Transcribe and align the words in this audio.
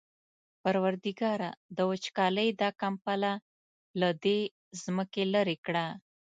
پروردګاره 0.63 1.49
د 1.75 1.77
وچکالۍ 1.89 2.49
دا 2.61 2.69
کمپله 2.81 3.31
له 3.99 4.09
دې 4.23 4.39
ځمکې 4.83 5.23
لېرې 5.33 5.57
کړه. 5.65 5.85